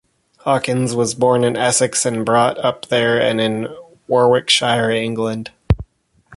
[0.39, 3.67] Hawkins was born in Essex and brought up there and in
[4.07, 5.51] Warwickshire, England.